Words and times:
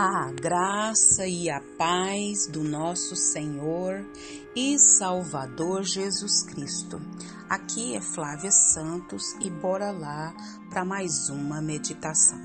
A 0.00 0.30
graça 0.30 1.26
e 1.26 1.50
a 1.50 1.60
paz 1.76 2.46
do 2.46 2.62
nosso 2.62 3.16
Senhor 3.16 4.06
e 4.54 4.78
Salvador 4.78 5.82
Jesus 5.82 6.44
Cristo. 6.44 7.00
Aqui 7.50 7.96
é 7.96 8.00
Flávia 8.00 8.52
Santos 8.52 9.32
e 9.40 9.50
bora 9.50 9.90
lá 9.90 10.32
para 10.70 10.84
mais 10.84 11.28
uma 11.30 11.60
meditação. 11.60 12.38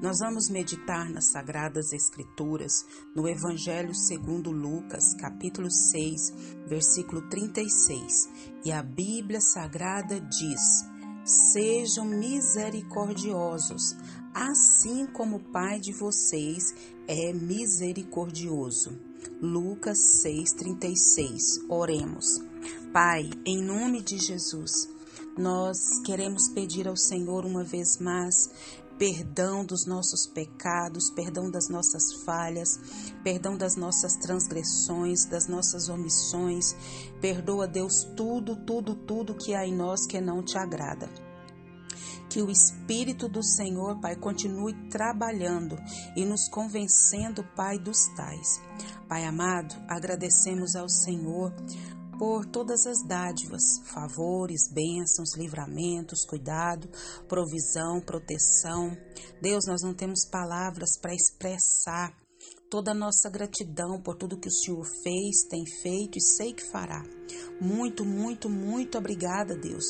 Nós 0.00 0.18
vamos 0.20 0.48
meditar 0.48 1.10
nas 1.10 1.32
Sagradas 1.32 1.92
Escrituras, 1.92 2.86
no 3.12 3.28
Evangelho 3.28 3.92
segundo 3.92 4.52
Lucas, 4.52 5.14
capítulo 5.20 5.68
6, 5.68 6.30
versículo 6.68 7.28
36. 7.28 8.28
E 8.64 8.70
a 8.70 8.84
Bíblia 8.84 9.40
Sagrada 9.40 10.20
diz: 10.20 10.93
Sejam 11.24 12.04
misericordiosos, 12.04 13.96
assim 14.34 15.06
como 15.06 15.36
o 15.36 15.40
Pai 15.40 15.80
de 15.80 15.90
vocês 15.90 16.74
é 17.08 17.32
misericordioso. 17.32 18.92
Lucas 19.40 19.96
6:36. 20.22 21.64
Oremos. 21.66 22.26
Pai, 22.92 23.30
em 23.46 23.62
nome 23.62 24.02
de 24.02 24.18
Jesus, 24.18 24.86
nós 25.38 25.78
queremos 26.04 26.48
pedir 26.50 26.86
ao 26.86 26.96
Senhor 26.96 27.46
uma 27.46 27.64
vez 27.64 27.96
mais 27.96 28.50
perdão 28.98 29.64
dos 29.64 29.86
nossos 29.86 30.26
pecados, 30.26 31.10
perdão 31.10 31.50
das 31.50 31.68
nossas 31.68 32.12
falhas, 32.24 32.78
perdão 33.22 33.56
das 33.56 33.76
nossas 33.76 34.16
transgressões, 34.16 35.24
das 35.24 35.46
nossas 35.46 35.88
omissões. 35.88 36.74
Perdoa, 37.20 37.66
Deus, 37.66 38.04
tudo, 38.16 38.56
tudo, 38.56 38.94
tudo 38.94 39.34
que 39.34 39.54
há 39.54 39.66
em 39.66 39.74
nós 39.74 40.06
que 40.06 40.20
não 40.20 40.42
te 40.42 40.56
agrada. 40.56 41.08
Que 42.28 42.42
o 42.42 42.50
Espírito 42.50 43.28
do 43.28 43.44
Senhor, 43.44 44.00
Pai, 44.00 44.16
continue 44.16 44.74
trabalhando 44.88 45.76
e 46.16 46.24
nos 46.24 46.48
convencendo, 46.48 47.44
Pai, 47.54 47.78
dos 47.78 48.08
tais. 48.16 48.60
Pai 49.08 49.24
amado, 49.24 49.74
agradecemos 49.88 50.74
ao 50.74 50.88
Senhor 50.88 51.52
por 52.18 52.46
todas 52.46 52.86
as 52.86 53.02
dádivas, 53.06 53.62
favores, 53.92 54.68
bênçãos, 54.72 55.36
livramentos, 55.36 56.24
cuidado, 56.24 56.88
provisão, 57.28 58.00
proteção. 58.00 58.96
Deus, 59.40 59.64
nós 59.66 59.82
não 59.82 59.94
temos 59.94 60.26
palavras 60.30 60.98
para 61.00 61.14
expressar 61.14 62.14
toda 62.70 62.90
a 62.90 62.94
nossa 62.94 63.30
gratidão 63.30 64.00
por 64.02 64.16
tudo 64.16 64.38
que 64.38 64.48
o 64.48 64.52
Senhor 64.52 64.84
fez, 65.02 65.46
tem 65.48 65.64
feito 65.82 66.18
e 66.18 66.20
sei 66.20 66.52
que 66.52 66.70
fará. 66.70 67.02
Muito, 67.60 68.04
muito, 68.04 68.48
muito 68.48 68.98
obrigada, 68.98 69.56
Deus, 69.56 69.84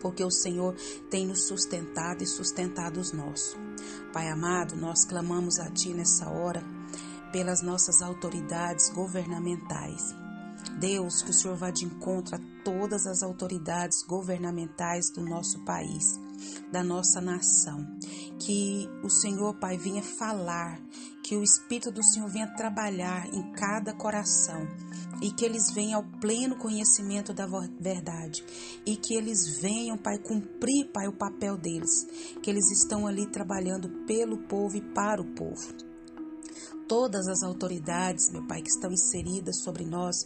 porque 0.00 0.24
o 0.24 0.30
Senhor 0.30 0.74
tem 1.10 1.26
nos 1.26 1.46
sustentado 1.46 2.22
e 2.22 2.26
sustentado 2.26 2.98
os 2.98 3.12
nossos. 3.12 3.56
Pai 4.12 4.28
amado, 4.28 4.76
nós 4.76 5.04
clamamos 5.04 5.58
a 5.58 5.70
Ti 5.70 5.92
nessa 5.94 6.30
hora 6.30 6.62
pelas 7.32 7.62
nossas 7.62 8.02
autoridades 8.02 8.90
governamentais. 8.90 10.21
Deus, 10.82 11.22
que 11.22 11.30
o 11.30 11.32
Senhor 11.32 11.56
vá 11.56 11.70
de 11.70 11.84
encontro 11.84 12.34
a 12.34 12.40
todas 12.64 13.06
as 13.06 13.22
autoridades 13.22 14.02
governamentais 14.02 15.12
do 15.14 15.22
nosso 15.22 15.64
país, 15.64 16.18
da 16.72 16.82
nossa 16.82 17.20
nação. 17.20 17.86
Que 18.40 18.88
o 19.04 19.08
Senhor, 19.08 19.54
Pai, 19.60 19.78
venha 19.78 20.02
falar, 20.02 20.80
que 21.22 21.36
o 21.36 21.44
Espírito 21.44 21.92
do 21.92 22.02
Senhor 22.02 22.28
venha 22.28 22.48
trabalhar 22.56 23.32
em 23.32 23.52
cada 23.52 23.94
coração 23.94 24.66
e 25.22 25.30
que 25.30 25.44
eles 25.44 25.72
venham 25.72 26.00
ao 26.00 26.20
pleno 26.20 26.56
conhecimento 26.56 27.32
da 27.32 27.46
verdade 27.78 28.44
e 28.84 28.96
que 28.96 29.14
eles 29.14 29.60
venham, 29.60 29.96
Pai, 29.96 30.18
cumprir, 30.18 30.90
Pai, 30.92 31.06
o 31.06 31.16
papel 31.16 31.56
deles, 31.56 32.08
que 32.42 32.50
eles 32.50 32.68
estão 32.72 33.06
ali 33.06 33.28
trabalhando 33.28 33.88
pelo 34.04 34.36
povo 34.48 34.76
e 34.76 34.80
para 34.80 35.22
o 35.22 35.32
povo 35.32 35.91
todas 36.88 37.26
as 37.28 37.42
autoridades, 37.42 38.30
meu 38.30 38.46
Pai, 38.46 38.62
que 38.62 38.70
estão 38.70 38.90
inseridas 38.92 39.62
sobre 39.62 39.84
nós, 39.84 40.16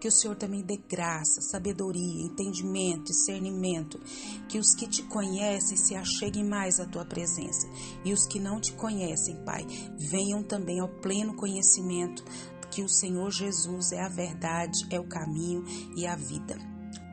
que 0.00 0.08
o 0.08 0.12
Senhor 0.12 0.36
também 0.36 0.62
dê 0.62 0.76
graça, 0.76 1.40
sabedoria, 1.40 2.24
entendimento, 2.24 3.12
discernimento, 3.12 4.00
que 4.48 4.58
os 4.58 4.74
que 4.74 4.86
te 4.86 5.02
conhecem 5.04 5.76
se 5.76 5.94
acheguem 5.94 6.44
mais 6.44 6.80
à 6.80 6.86
tua 6.86 7.04
presença 7.04 7.66
e 8.04 8.12
os 8.12 8.26
que 8.26 8.40
não 8.40 8.60
te 8.60 8.72
conhecem, 8.72 9.36
Pai, 9.44 9.66
venham 10.10 10.42
também 10.42 10.80
ao 10.80 10.88
pleno 10.88 11.34
conhecimento 11.34 12.24
que 12.70 12.82
o 12.82 12.88
Senhor 12.88 13.30
Jesus 13.30 13.92
é 13.92 14.02
a 14.02 14.08
verdade, 14.08 14.86
é 14.90 15.00
o 15.00 15.08
caminho 15.08 15.64
e 15.96 16.06
a 16.06 16.14
vida. 16.14 16.58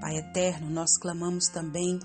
Pai 0.02 0.18
eterno, 0.18 0.70
nós 0.70 0.98
clamamos 0.98 1.48
também 1.48 1.98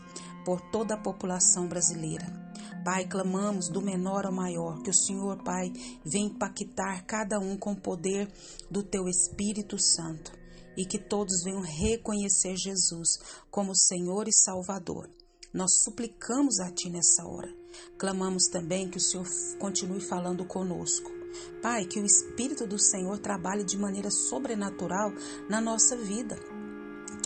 por 0.45 0.61
toda 0.71 0.95
a 0.95 0.99
população 0.99 1.67
brasileira 1.67 2.48
Pai, 2.91 3.07
clamamos 3.07 3.69
do 3.69 3.83
menor 3.83 4.25
ao 4.25 4.33
maior, 4.33 4.81
que 4.81 4.89
o 4.89 4.95
Senhor, 4.95 5.45
Pai, 5.45 5.71
venha 6.03 6.29
impactar 6.29 7.05
cada 7.05 7.39
um 7.39 7.55
com 7.55 7.73
o 7.73 7.81
poder 7.81 8.33
do 8.71 8.83
Teu 8.83 9.07
Espírito 9.07 9.79
Santo 9.79 10.33
e 10.75 10.87
que 10.87 10.99
todos 10.99 11.43
venham 11.45 11.61
reconhecer 11.61 12.57
Jesus 12.57 13.19
como 13.51 13.77
Senhor 13.77 14.27
e 14.27 14.33
Salvador. 14.33 15.07
Nós 15.53 15.83
suplicamos 15.85 16.61
a 16.61 16.71
Ti 16.71 16.89
nessa 16.89 17.27
hora. 17.27 17.55
Clamamos 17.99 18.45
também 18.45 18.89
que 18.89 18.97
o 18.97 19.03
Senhor 19.03 19.27
continue 19.59 20.01
falando 20.01 20.47
conosco. 20.47 21.11
Pai, 21.61 21.85
que 21.85 22.01
o 22.01 22.07
Espírito 22.07 22.67
do 22.67 22.79
Senhor 22.79 23.19
trabalhe 23.19 23.65
de 23.65 23.77
maneira 23.77 24.11
sobrenatural 24.11 25.13
na 25.47 25.61
nossa 25.61 25.95
vida 25.95 26.39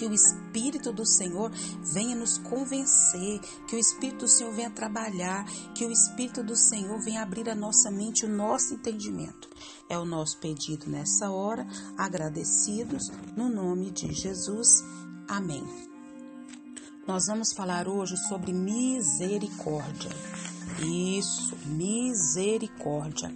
que 0.02 0.06
o 0.08 0.12
Espírito 0.12 0.92
do 0.92 1.06
Senhor 1.06 1.48
venha 1.94 2.16
nos 2.16 2.36
convencer, 2.38 3.38
que 3.68 3.76
o 3.76 3.78
Espírito 3.78 4.24
do 4.24 4.28
Senhor 4.28 4.52
venha 4.52 4.70
trabalhar, 4.70 5.44
que 5.76 5.86
o 5.86 5.92
Espírito 5.92 6.42
do 6.42 6.56
Senhor 6.56 7.00
venha 7.04 7.22
abrir 7.22 7.48
a 7.48 7.54
nossa 7.54 7.88
mente, 7.88 8.26
o 8.26 8.28
nosso 8.28 8.74
entendimento. 8.74 9.48
É 9.88 9.96
o 9.96 10.04
nosso 10.04 10.38
pedido 10.38 10.90
nessa 10.90 11.30
hora, 11.30 11.64
agradecidos 11.96 13.12
no 13.36 13.48
nome 13.48 13.92
de 13.92 14.12
Jesus. 14.12 14.82
Amém. 15.28 15.64
Nós 17.06 17.26
vamos 17.28 17.52
falar 17.52 17.86
hoje 17.86 18.16
sobre 18.26 18.52
misericórdia. 18.52 20.10
Isso, 21.16 21.56
misericórdia. 21.66 23.32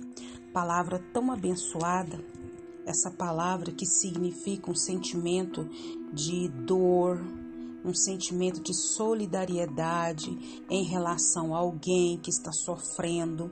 Palavra 0.52 0.98
tão 1.12 1.30
abençoada 1.30 2.18
essa 2.86 3.10
palavra 3.10 3.72
que 3.72 3.84
significa 3.84 4.70
um 4.70 4.74
sentimento 4.74 5.68
de 6.12 6.48
dor, 6.48 7.20
um 7.84 7.92
sentimento 7.92 8.62
de 8.62 8.72
solidariedade 8.72 10.64
em 10.70 10.84
relação 10.84 11.54
a 11.54 11.58
alguém 11.58 12.18
que 12.18 12.30
está 12.30 12.52
sofrendo, 12.52 13.50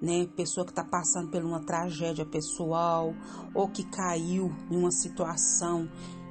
né? 0.00 0.26
Pessoa 0.34 0.64
que 0.64 0.72
está 0.72 0.84
passando 0.84 1.30
por 1.30 1.44
uma 1.44 1.64
tragédia 1.64 2.26
pessoal 2.26 3.14
ou 3.54 3.68
que 3.68 3.84
caiu 3.84 4.50
em 4.70 4.76
uma 4.76 4.90
situação 4.90 5.88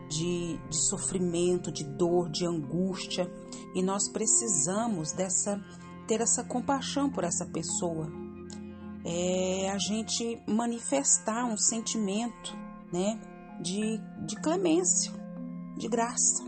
de, 0.09 0.59
de 0.69 0.89
sofrimento, 0.89 1.71
de 1.71 1.83
dor, 1.83 2.29
de 2.29 2.45
angústia. 2.45 3.31
E 3.73 3.81
nós 3.81 4.09
precisamos 4.09 5.11
dessa 5.13 5.59
ter 6.07 6.21
essa 6.21 6.43
compaixão 6.43 7.09
por 7.09 7.23
essa 7.23 7.45
pessoa, 7.45 8.11
é 9.05 9.69
a 9.69 9.77
gente 9.77 10.41
manifestar 10.47 11.45
um 11.45 11.57
sentimento, 11.57 12.55
né, 12.91 13.19
de, 13.61 13.99
de 14.25 14.35
clemência, 14.41 15.11
de 15.77 15.87
graça. 15.87 16.43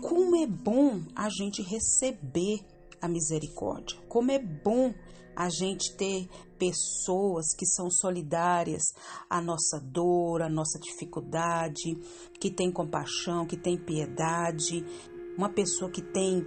Como 0.00 0.36
é 0.36 0.46
bom 0.46 1.02
a 1.14 1.28
gente 1.28 1.62
receber 1.62 2.60
a 3.00 3.08
misericórdia. 3.08 3.98
Como 4.08 4.30
é 4.30 4.38
bom 4.38 4.94
a 5.36 5.48
gente 5.48 5.96
ter 5.96 6.28
pessoas 6.58 7.54
que 7.54 7.64
são 7.64 7.90
solidárias 7.90 8.82
à 9.28 9.40
nossa 9.40 9.80
dor, 9.80 10.42
à 10.42 10.48
nossa 10.48 10.78
dificuldade, 10.78 11.96
que 12.38 12.50
tem 12.50 12.70
compaixão, 12.70 13.46
que 13.46 13.56
tem 13.56 13.78
piedade, 13.78 14.84
uma 15.36 15.48
pessoa 15.48 15.90
que 15.90 16.02
tem 16.02 16.44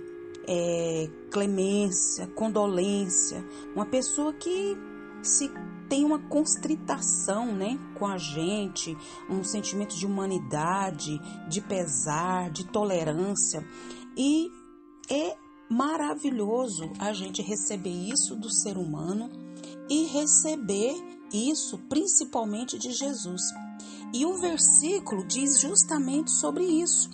é, 0.48 1.08
clemência, 1.32 2.28
condolência, 2.36 3.44
uma 3.76 3.86
pessoa 3.86 4.34
que 4.34 4.78
se 5.24 5.50
tem 5.90 6.06
uma 6.06 6.20
constritação, 6.20 7.54
né, 7.56 7.80
com 7.96 8.06
a 8.06 8.18
gente, 8.18 8.98
um 9.30 9.44
sentimento 9.44 9.96
de 9.96 10.06
humanidade, 10.06 11.20
de 11.48 11.62
pesar, 11.62 12.52
de 12.52 12.66
tolerância 12.66 13.66
e 14.18 14.50
é 15.10 15.36
maravilhoso 15.70 16.92
a 17.00 17.14
gente 17.14 17.42
receber 17.42 17.90
isso 17.90 18.36
do 18.36 18.50
ser 18.50 18.78
humano 18.78 19.30
e 19.90 20.06
receber 20.06 20.96
isso 21.34 21.78
principalmente 21.90 22.78
de 22.78 22.92
Jesus. 22.92 23.42
E 24.14 24.26
o 24.26 24.40
versículo 24.40 25.26
diz 25.26 25.60
justamente 25.60 26.32
sobre 26.32 26.64
isso. 26.64 27.10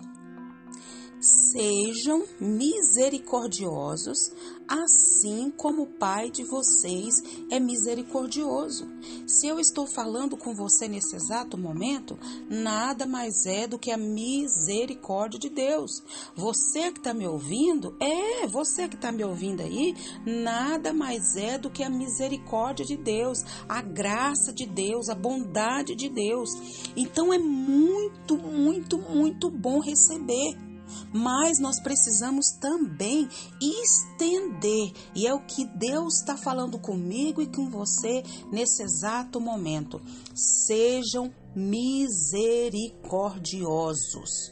Sejam 1.21 2.23
misericordiosos, 2.39 4.31
assim 4.65 5.51
como 5.51 5.81
o 5.81 5.87
Pai 5.87 6.31
de 6.31 6.45
vocês 6.45 7.15
é 7.51 7.59
misericordioso. 7.59 8.87
Se 9.27 9.45
eu 9.45 9.59
estou 9.59 9.85
falando 9.85 10.37
com 10.37 10.55
você 10.55 10.87
nesse 10.87 11.17
exato 11.17 11.57
momento, 11.57 12.17
nada 12.49 13.05
mais 13.05 13.45
é 13.45 13.67
do 13.67 13.77
que 13.77 13.91
a 13.91 13.97
misericórdia 13.97 15.37
de 15.37 15.49
Deus. 15.49 16.01
Você 16.37 16.89
que 16.89 16.99
está 16.99 17.13
me 17.13 17.27
ouvindo, 17.27 17.97
é, 17.99 18.47
você 18.47 18.87
que 18.87 18.95
está 18.95 19.11
me 19.11 19.25
ouvindo 19.25 19.61
aí, 19.61 19.93
nada 20.25 20.93
mais 20.93 21.35
é 21.35 21.57
do 21.57 21.69
que 21.69 21.83
a 21.83 21.89
misericórdia 21.89 22.85
de 22.85 22.95
Deus, 22.95 23.43
a 23.67 23.81
graça 23.81 24.53
de 24.53 24.65
Deus, 24.65 25.09
a 25.09 25.15
bondade 25.15 25.95
de 25.95 26.07
Deus. 26.07 26.49
Então 26.95 27.33
é 27.33 27.37
muito, 27.37 28.37
muito, 28.37 28.97
muito 28.97 29.49
bom 29.49 29.81
receber 29.81 30.68
mas 31.13 31.59
nós 31.59 31.79
precisamos 31.79 32.47
também 32.59 33.29
estender, 33.61 34.91
e 35.15 35.27
é 35.27 35.33
o 35.33 35.45
que 35.45 35.65
Deus 35.65 36.19
está 36.19 36.35
falando 36.37 36.77
comigo 36.79 37.41
e 37.41 37.47
com 37.47 37.69
você 37.69 38.23
nesse 38.51 38.83
exato 38.83 39.39
momento. 39.39 40.01
Sejam 40.35 41.33
misericordiosos. 41.55 44.51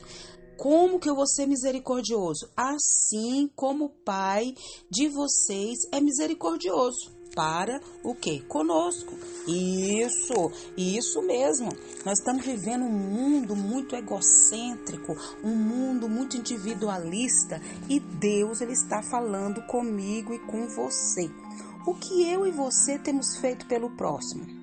Como 0.57 0.99
que 0.99 1.09
eu 1.09 1.15
vou 1.15 1.27
ser 1.27 1.45
misericordioso? 1.45 2.49
Assim 2.55 3.47
como 3.55 3.85
o 3.85 4.03
Pai 4.03 4.55
de 4.89 5.07
vocês 5.07 5.77
é 5.91 6.01
misericordioso 6.01 7.16
para 7.37 7.79
o 8.03 8.15
que? 8.15 8.39
Conosco. 8.47 9.13
Isso, 9.47 10.51
isso 10.75 11.21
mesmo. 11.21 11.69
Nós 12.03 12.17
estamos 12.17 12.43
vivendo 12.43 12.83
um 12.83 12.89
mundo 12.89 13.55
muito 13.55 13.95
egocêntrico, 13.95 15.15
um 15.43 15.55
mundo 15.55 16.09
muito 16.09 16.35
individualista 16.35 17.61
e 17.87 17.99
Deus 17.99 18.59
ele 18.59 18.73
está 18.73 19.03
falando 19.03 19.61
comigo 19.67 20.33
e 20.33 20.39
com 20.39 20.67
você. 20.67 21.29
O 21.85 21.93
que 21.93 22.27
eu 22.27 22.47
e 22.47 22.51
você 22.51 22.97
temos 22.97 23.37
feito 23.37 23.67
pelo 23.67 23.91
próximo? 23.91 24.56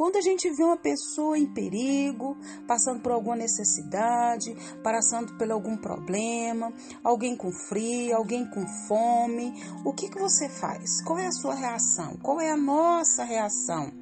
Quando 0.00 0.16
a 0.16 0.22
gente 0.22 0.48
vê 0.48 0.64
uma 0.64 0.78
pessoa 0.78 1.38
em 1.38 1.44
perigo, 1.44 2.34
passando 2.66 3.02
por 3.02 3.12
alguma 3.12 3.36
necessidade, 3.36 4.56
passando 4.82 5.36
por 5.36 5.50
algum 5.50 5.76
problema, 5.76 6.72
alguém 7.04 7.36
com 7.36 7.52
frio, 7.52 8.16
alguém 8.16 8.48
com 8.48 8.66
fome, 8.88 9.52
o 9.84 9.92
que, 9.92 10.08
que 10.08 10.18
você 10.18 10.48
faz? 10.48 11.02
Qual 11.02 11.18
é 11.18 11.26
a 11.26 11.32
sua 11.32 11.54
reação? 11.54 12.16
Qual 12.22 12.40
é 12.40 12.50
a 12.50 12.56
nossa 12.56 13.24
reação? 13.24 13.92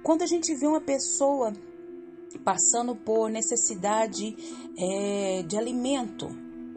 Quando 0.00 0.22
a 0.22 0.28
gente 0.28 0.54
vê 0.54 0.68
uma 0.68 0.80
pessoa 0.80 1.52
passando 2.44 2.94
por 2.94 3.28
necessidade 3.28 4.36
é, 4.78 5.42
de 5.42 5.58
alimento, 5.58 6.28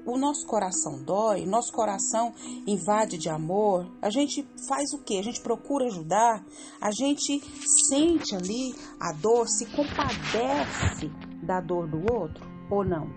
o 0.09 0.17
nosso 0.17 0.45
coração 0.47 1.03
dói, 1.03 1.45
nosso 1.45 1.71
coração 1.71 2.33
invade 2.65 3.17
de 3.17 3.29
amor, 3.29 3.85
a 4.01 4.09
gente 4.09 4.47
faz 4.67 4.91
o 4.93 5.03
que? 5.03 5.19
A 5.19 5.23
gente 5.23 5.41
procura 5.41 5.85
ajudar, 5.85 6.43
a 6.81 6.91
gente 6.91 7.39
sente 7.87 8.35
ali 8.35 8.73
a 8.99 9.13
dor, 9.13 9.47
se 9.47 9.65
compadece 9.67 11.11
da 11.43 11.61
dor 11.61 11.87
do 11.87 12.11
outro 12.11 12.45
ou 12.69 12.83
não? 12.83 13.07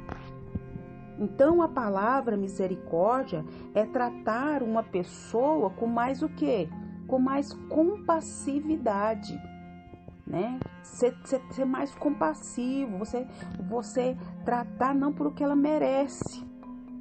Então 1.18 1.62
a 1.62 1.68
palavra 1.68 2.36
misericórdia 2.36 3.44
é 3.74 3.84
tratar 3.86 4.62
uma 4.62 4.82
pessoa 4.82 5.70
com 5.70 5.86
mais 5.86 6.22
o 6.22 6.28
que? 6.28 6.68
Com 7.06 7.18
mais 7.18 7.52
compassividade. 7.68 9.40
Né? 10.26 10.58
Ser, 10.82 11.14
ser, 11.24 11.42
ser 11.50 11.64
mais 11.64 11.94
compassivo, 11.94 12.98
você, 12.98 13.26
você 13.68 14.16
tratar 14.44 14.94
não 14.94 15.12
por 15.12 15.26
o 15.26 15.32
que 15.32 15.44
ela 15.44 15.56
merece, 15.56 16.51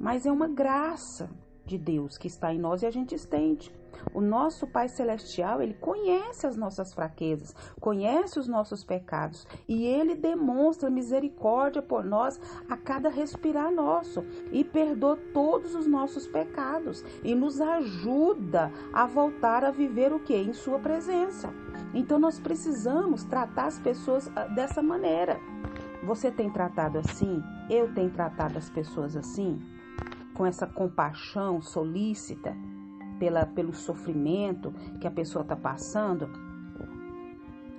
mas 0.02 0.26
é 0.26 0.32
uma 0.32 0.48
graça 0.48 1.30
de 1.64 1.78
Deus 1.78 2.18
que 2.18 2.26
está 2.26 2.52
em 2.52 2.58
nós 2.58 2.82
e 2.82 2.86
a 2.86 2.90
gente 2.90 3.14
estende. 3.14 3.72
O 4.12 4.20
nosso 4.20 4.66
Pai 4.66 4.88
Celestial, 4.88 5.62
ele 5.62 5.74
conhece 5.74 6.44
as 6.44 6.56
nossas 6.56 6.92
fraquezas, 6.92 7.54
conhece 7.80 8.36
os 8.36 8.48
nossos 8.48 8.82
pecados 8.82 9.46
e 9.68 9.84
ele 9.86 10.16
demonstra 10.16 10.90
misericórdia 10.90 11.80
por 11.80 12.04
nós 12.04 12.40
a 12.68 12.76
cada 12.76 13.08
respirar 13.08 13.70
nosso 13.70 14.24
e 14.50 14.64
perdoa 14.64 15.16
todos 15.32 15.76
os 15.76 15.86
nossos 15.86 16.26
pecados 16.26 17.04
e 17.22 17.32
nos 17.32 17.60
ajuda 17.60 18.72
a 18.92 19.06
voltar 19.06 19.64
a 19.64 19.70
viver 19.70 20.12
o 20.12 20.18
que? 20.18 20.34
Em 20.34 20.52
Sua 20.52 20.80
presença. 20.80 21.54
Então 21.94 22.18
nós 22.18 22.40
precisamos 22.40 23.22
tratar 23.22 23.66
as 23.66 23.78
pessoas 23.78 24.28
ah, 24.34 24.46
dessa 24.48 24.82
maneira. 24.82 25.38
Você 26.02 26.32
tem 26.32 26.50
tratado 26.50 26.98
assim? 26.98 27.40
Eu 27.70 27.94
tenho 27.94 28.10
tratado 28.10 28.58
as 28.58 28.68
pessoas 28.68 29.16
assim? 29.16 29.62
Com 30.34 30.46
essa 30.46 30.66
compaixão 30.66 31.60
solícita 31.60 32.56
pela, 33.18 33.46
pelo 33.46 33.72
sofrimento 33.72 34.72
que 35.00 35.06
a 35.06 35.10
pessoa 35.10 35.42
está 35.42 35.56
passando. 35.56 36.28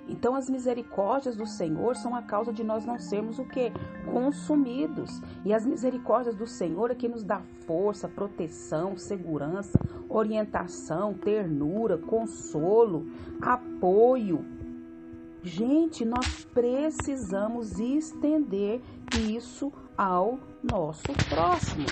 Então, 0.08 0.36
as 0.36 0.50
misericórdias 0.50 1.36
do 1.36 1.46
Senhor 1.46 1.96
são 1.96 2.14
a 2.14 2.22
causa 2.22 2.52
de 2.52 2.64
nós 2.64 2.86
não 2.86 3.00
sermos 3.00 3.40
o 3.40 3.46
que? 3.46 3.72
Consumidos. 4.06 5.22
E 5.46 5.54
as 5.54 5.66
misericórdias 5.66 6.36
do 6.36 6.46
Senhor 6.46 6.92
é 6.92 6.96
que 6.96 7.08
nos 7.08 7.24
dá 7.24 7.42
força, 7.66 8.08
proteção, 8.08 8.98
segurança, 8.98 9.80
orientação, 10.10 11.14
ternura, 11.14 11.98
consolo, 11.98 13.08
apoio. 13.42 14.46
Gente, 15.44 16.06
nós 16.06 16.48
precisamos 16.54 17.78
estender 17.78 18.82
isso 19.30 19.74
ao 19.98 20.40
nosso 20.64 21.04
próximo. 21.28 21.86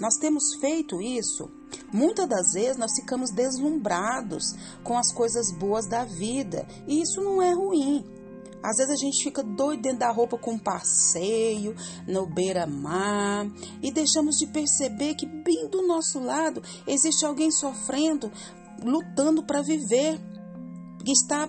Nós 0.00 0.14
temos 0.20 0.54
feito 0.60 1.02
isso. 1.02 1.50
Muitas 1.92 2.28
das 2.28 2.52
vezes 2.52 2.76
nós 2.76 2.94
ficamos 2.94 3.32
deslumbrados 3.32 4.54
com 4.84 4.96
as 4.96 5.12
coisas 5.12 5.50
boas 5.50 5.88
da 5.88 6.04
vida 6.04 6.64
e 6.86 7.02
isso 7.02 7.20
não 7.20 7.42
é 7.42 7.52
ruim. 7.52 8.04
Às 8.62 8.76
vezes 8.76 8.92
a 8.92 9.04
gente 9.04 9.24
fica 9.24 9.42
doido 9.42 9.82
dentro 9.82 9.98
da 9.98 10.12
roupa 10.12 10.38
com 10.38 10.52
um 10.52 10.58
passeio, 10.58 11.74
no 12.06 12.26
beira-mar, 12.26 13.50
e 13.82 13.90
deixamos 13.90 14.36
de 14.36 14.46
perceber 14.46 15.16
que 15.16 15.26
bem 15.26 15.68
do 15.68 15.84
nosso 15.84 16.20
lado 16.20 16.62
existe 16.86 17.26
alguém 17.26 17.50
sofrendo, 17.50 18.30
lutando 18.80 19.42
para 19.42 19.60
viver, 19.60 20.20
que 21.04 21.10
está 21.10 21.48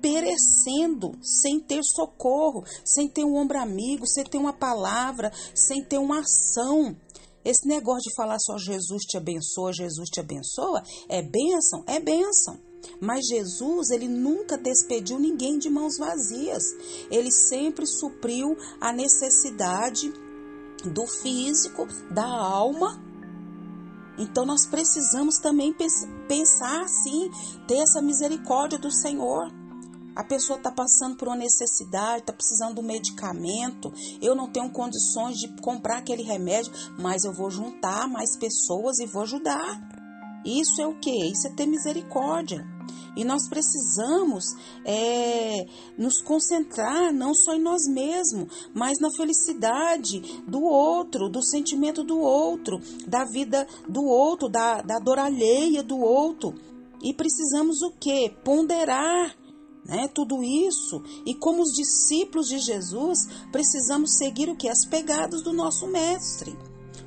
perecendo 0.00 1.12
sem 1.22 1.60
ter 1.60 1.82
socorro, 1.82 2.64
sem 2.84 3.08
ter 3.08 3.24
um 3.24 3.36
ombro 3.36 3.58
amigo, 3.58 4.06
sem 4.06 4.24
ter 4.24 4.38
uma 4.38 4.52
palavra, 4.52 5.32
sem 5.54 5.84
ter 5.84 5.98
uma 5.98 6.20
ação. 6.20 6.96
Esse 7.44 7.66
negócio 7.66 8.10
de 8.10 8.14
falar 8.14 8.38
só 8.38 8.58
Jesus 8.58 9.02
te 9.04 9.16
abençoa, 9.16 9.72
Jesus 9.72 10.08
te 10.10 10.20
abençoa, 10.20 10.82
é 11.08 11.22
bênção, 11.22 11.82
é 11.86 11.98
bênção. 11.98 12.58
Mas 13.00 13.26
Jesus, 13.26 13.90
ele 13.90 14.08
nunca 14.08 14.56
despediu 14.56 15.18
ninguém 15.18 15.58
de 15.58 15.68
mãos 15.70 15.96
vazias. 15.98 16.62
Ele 17.10 17.30
sempre 17.30 17.86
supriu 17.86 18.56
a 18.80 18.92
necessidade 18.92 20.12
do 20.84 21.06
físico, 21.06 21.86
da 22.10 22.26
alma. 22.26 23.02
Então 24.18 24.44
nós 24.44 24.66
precisamos 24.66 25.36
também 25.38 25.74
pensar 26.28 26.82
assim, 26.82 27.30
ter 27.66 27.78
essa 27.78 28.02
misericórdia 28.02 28.78
do 28.78 28.90
Senhor. 28.90 29.59
A 30.14 30.24
pessoa 30.24 30.58
está 30.58 30.70
passando 30.70 31.16
por 31.16 31.28
uma 31.28 31.36
necessidade, 31.36 32.20
está 32.20 32.32
precisando 32.32 32.80
um 32.80 32.84
medicamento. 32.84 33.92
Eu 34.20 34.34
não 34.34 34.50
tenho 34.50 34.70
condições 34.70 35.36
de 35.36 35.48
comprar 35.60 35.98
aquele 35.98 36.22
remédio, 36.22 36.72
mas 36.98 37.24
eu 37.24 37.32
vou 37.32 37.50
juntar 37.50 38.08
mais 38.08 38.36
pessoas 38.36 38.98
e 38.98 39.06
vou 39.06 39.22
ajudar. 39.22 39.80
Isso 40.44 40.80
é 40.80 40.86
o 40.86 40.98
que? 40.98 41.30
Isso 41.30 41.46
é 41.46 41.50
ter 41.50 41.66
misericórdia. 41.66 42.66
E 43.16 43.24
nós 43.24 43.48
precisamos 43.48 44.44
é, 44.84 45.66
nos 45.98 46.22
concentrar 46.22 47.12
não 47.12 47.34
só 47.34 47.54
em 47.54 47.60
nós 47.60 47.86
mesmos, 47.86 48.70
mas 48.72 48.98
na 49.00 49.10
felicidade 49.10 50.20
do 50.46 50.62
outro, 50.62 51.28
do 51.28 51.42
sentimento 51.42 52.04
do 52.04 52.18
outro, 52.18 52.80
da 53.06 53.24
vida 53.24 53.66
do 53.88 54.04
outro, 54.04 54.48
da, 54.48 54.80
da 54.80 54.98
dor 54.98 55.18
alheia 55.18 55.82
do 55.82 55.98
outro. 55.98 56.54
E 57.02 57.12
precisamos 57.14 57.82
o 57.82 57.90
que? 57.90 58.30
Ponderar 58.44 59.34
né? 59.84 60.08
Tudo 60.08 60.42
isso, 60.42 61.02
e 61.26 61.34
como 61.34 61.62
os 61.62 61.72
discípulos 61.72 62.48
de 62.48 62.58
Jesus, 62.58 63.26
precisamos 63.50 64.16
seguir 64.16 64.48
o 64.48 64.56
que? 64.56 64.68
As 64.68 64.84
pegadas 64.84 65.42
do 65.42 65.52
nosso 65.52 65.86
Mestre. 65.86 66.56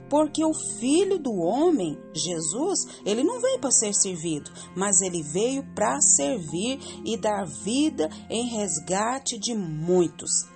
Porque 0.10 0.44
o 0.46 0.54
Filho 0.80 1.18
do 1.18 1.34
Homem, 1.34 1.98
Jesus, 2.14 2.86
ele 3.06 3.24
não 3.24 3.40
veio 3.40 3.60
para 3.60 3.72
ser 3.72 3.94
servido, 3.94 4.52
mas 4.76 5.02
ele 5.02 5.24
veio 5.24 5.64
para 5.74 6.00
servir 6.02 6.80
e 7.04 7.18
dar 7.18 7.46
vida 7.46 8.10
em 8.30 8.48
resgate 8.48 9.40
de 9.40 9.56
muitos 9.56 10.54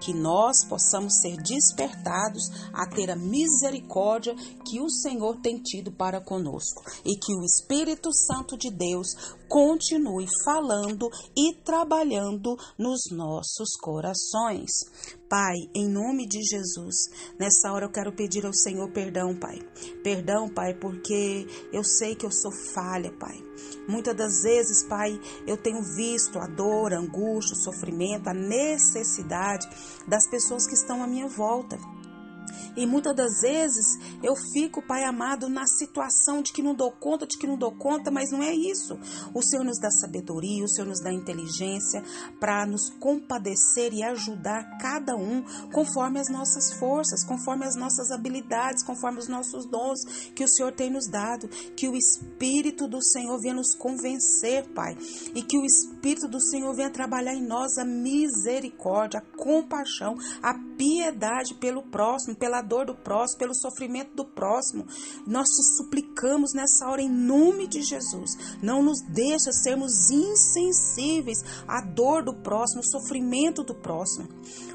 que 0.00 0.14
nós 0.14 0.64
possamos 0.64 1.20
ser 1.20 1.36
despertados 1.36 2.48
a 2.72 2.86
ter 2.86 3.10
a 3.10 3.16
misericórdia 3.16 4.34
que 4.64 4.80
o 4.80 4.88
Senhor 4.88 5.36
tem 5.36 5.58
tido 5.58 5.92
para 5.92 6.20
conosco 6.20 6.82
e 7.04 7.16
que 7.16 7.34
o 7.34 7.44
Espírito 7.44 8.12
Santo 8.12 8.56
de 8.56 8.70
Deus 8.70 9.08
continue 9.50 10.26
falando 10.44 11.10
e 11.36 11.52
trabalhando 11.64 12.56
nos 12.78 13.00
nossos 13.10 13.76
corações. 13.80 14.70
Pai, 15.28 15.56
em 15.74 15.88
nome 15.88 16.26
de 16.26 16.40
Jesus, 16.40 16.96
nessa 17.36 17.72
hora 17.72 17.86
eu 17.86 17.90
quero 17.90 18.12
pedir 18.12 18.46
ao 18.46 18.54
Senhor 18.54 18.88
perdão, 18.92 19.34
Pai. 19.36 19.58
Perdão, 20.04 20.48
Pai, 20.48 20.74
porque 20.74 21.46
eu 21.72 21.82
sei 21.82 22.14
que 22.14 22.24
eu 22.24 22.30
sou 22.30 22.52
falha, 22.72 23.12
Pai. 23.18 23.36
Muitas 23.88 24.14
das 24.16 24.42
vezes, 24.42 24.84
Pai, 24.88 25.20
eu 25.46 25.56
tenho 25.56 25.82
visto 25.96 26.38
a 26.38 26.46
dor, 26.46 26.92
a 26.92 27.00
angústia, 27.00 27.54
o 27.54 27.62
sofrimento, 27.62 28.28
a 28.28 28.34
necessidade 28.34 29.68
das 30.06 30.30
pessoas 30.30 30.64
que 30.66 30.74
estão 30.74 31.02
à 31.02 31.08
minha 31.08 31.28
volta. 31.28 31.76
E 32.76 32.86
muitas 32.86 33.14
das 33.14 33.40
vezes 33.40 33.98
eu 34.22 34.34
fico, 34.52 34.82
Pai 34.82 35.04
amado, 35.04 35.48
na 35.48 35.66
situação 35.66 36.42
de 36.42 36.52
que 36.52 36.62
não 36.62 36.74
dou 36.74 36.90
conta, 36.92 37.26
de 37.26 37.38
que 37.38 37.46
não 37.46 37.56
dou 37.56 37.72
conta, 37.72 38.10
mas 38.10 38.30
não 38.30 38.42
é 38.42 38.54
isso. 38.54 38.98
O 39.34 39.42
Senhor 39.42 39.64
nos 39.64 39.78
dá 39.78 39.90
sabedoria, 39.90 40.64
o 40.64 40.68
Senhor 40.68 40.86
nos 40.86 41.00
dá 41.00 41.12
inteligência 41.12 42.02
para 42.38 42.66
nos 42.66 42.90
compadecer 42.90 43.92
e 43.92 44.02
ajudar 44.02 44.78
cada 44.78 45.16
um 45.16 45.42
conforme 45.72 46.20
as 46.20 46.28
nossas 46.28 46.72
forças, 46.74 47.24
conforme 47.24 47.64
as 47.64 47.76
nossas 47.76 48.10
habilidades, 48.10 48.82
conforme 48.84 49.18
os 49.18 49.28
nossos 49.28 49.66
dons 49.66 50.30
que 50.34 50.44
o 50.44 50.48
Senhor 50.48 50.72
tem 50.72 50.90
nos 50.90 51.08
dado. 51.08 51.48
Que 51.76 51.88
o 51.88 51.96
Espírito 51.96 52.88
do 52.88 53.02
Senhor 53.02 53.38
venha 53.40 53.54
nos 53.54 53.74
convencer, 53.74 54.66
Pai, 54.74 54.96
e 55.34 55.42
que 55.42 55.58
o 55.58 55.64
Espírito 55.64 56.28
do 56.28 56.40
Senhor 56.40 56.74
venha 56.74 56.90
trabalhar 56.90 57.34
em 57.34 57.44
nós 57.44 57.78
a 57.78 57.84
misericórdia, 57.84 59.20
a 59.20 59.36
compaixão, 59.36 60.14
a 60.42 60.54
piedade 60.80 61.52
pelo 61.56 61.82
próximo, 61.82 62.34
pela 62.34 62.62
dor 62.62 62.86
do 62.86 62.94
próximo, 62.94 63.38
pelo 63.38 63.54
sofrimento 63.54 64.14
do 64.14 64.24
próximo. 64.24 64.86
Nós 65.26 65.46
te 65.50 65.62
suplicamos 65.76 66.54
nessa 66.54 66.88
hora 66.88 67.02
em 67.02 67.10
nome 67.10 67.66
de 67.66 67.82
Jesus. 67.82 68.30
Não 68.62 68.82
nos 68.82 69.02
deixa 69.02 69.52
sermos 69.52 70.10
insensíveis 70.10 71.44
à 71.68 71.82
dor 71.82 72.24
do 72.24 72.32
próximo, 72.32 72.80
ao 72.80 73.02
sofrimento 73.02 73.62
do 73.62 73.74
próximo. 73.74 74.26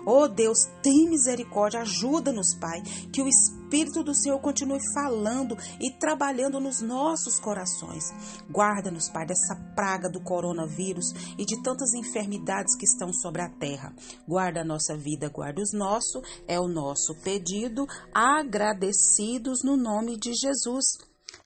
Oh 0.05 0.27
Deus, 0.27 0.65
tem 0.83 1.09
misericórdia, 1.09 1.81
ajuda-nos, 1.81 2.53
Pai, 2.53 2.81
que 3.11 3.21
o 3.21 3.27
Espírito 3.27 4.03
do 4.03 4.13
Senhor 4.13 4.39
continue 4.39 4.79
falando 4.93 5.57
e 5.81 5.91
trabalhando 5.91 6.59
nos 6.59 6.79
nossos 6.79 7.39
corações. 7.39 8.03
Guarda-nos, 8.49 9.09
Pai, 9.09 9.25
dessa 9.25 9.55
praga 9.75 10.07
do 10.07 10.21
coronavírus 10.21 11.11
e 11.37 11.45
de 11.45 11.61
tantas 11.63 11.93
enfermidades 11.93 12.75
que 12.75 12.85
estão 12.85 13.11
sobre 13.11 13.41
a 13.41 13.49
terra. 13.49 13.95
Guarda 14.27 14.61
a 14.61 14.65
nossa 14.65 14.95
vida, 14.95 15.29
guarda 15.29 15.61
os 15.61 15.73
nossos, 15.73 16.21
é 16.47 16.59
o 16.59 16.67
nosso 16.67 17.15
pedido, 17.23 17.87
agradecidos 18.13 19.63
no 19.63 19.75
nome 19.75 20.17
de 20.17 20.31
Jesus. 20.33 20.85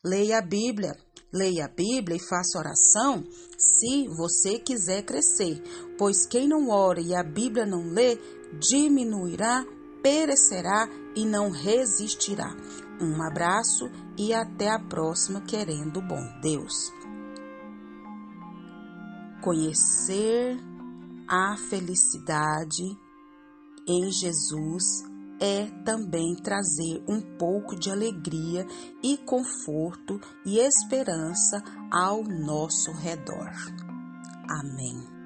Leia 0.03 0.39
a 0.39 0.41
Bíblia. 0.41 0.95
Leia 1.31 1.65
a 1.65 1.67
Bíblia 1.67 2.17
e 2.17 2.27
faça 2.27 2.57
oração 2.57 3.23
se 3.55 4.07
você 4.07 4.57
quiser 4.57 5.03
crescer, 5.03 5.61
pois 5.95 6.25
quem 6.25 6.47
não 6.47 6.69
ora 6.69 6.99
e 6.99 7.13
a 7.13 7.21
Bíblia 7.21 7.67
não 7.67 7.83
lê, 7.93 8.17
diminuirá, 8.57 9.65
perecerá 10.01 10.87
e 11.15 11.25
não 11.25 11.49
resistirá. 11.49 12.55
Um 13.01 13.21
abraço 13.21 13.89
e 14.17 14.33
até 14.33 14.69
a 14.69 14.79
próxima, 14.79 15.41
querendo 15.41 16.01
bom 16.01 16.21
Deus. 16.41 16.91
Conhecer 19.41 20.57
a 21.27 21.55
felicidade 21.69 22.83
em 23.87 24.11
Jesus 24.11 25.03
é 25.39 25.67
também 25.85 26.35
trazer 26.35 27.01
um 27.07 27.21
pouco 27.37 27.75
de 27.75 27.89
alegria 27.89 28.65
e 29.01 29.17
conforto 29.17 30.19
e 30.45 30.59
esperança 30.59 31.63
ao 31.89 32.23
nosso 32.23 32.91
redor. 32.91 33.49
Amém. 34.49 35.18